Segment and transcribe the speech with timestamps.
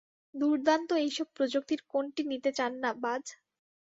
[0.35, 3.23] দুর্দান্ত এই সব প্রযুক্তির কোনটি নিতে চান না, বায?